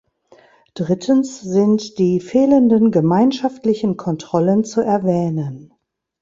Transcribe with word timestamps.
Drittens 0.73 1.41
sind 1.41 1.99
die 1.99 2.21
fehlenden 2.21 2.89
gemeinschaftlichen 2.89 3.97
Kontrollen 3.97 4.63
zu 4.63 4.81
erwähnen. 4.81 5.75